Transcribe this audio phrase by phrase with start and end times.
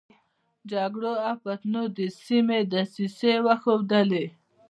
[0.71, 4.25] جګړو او فتنو د سيمې دسيسې وښودلې.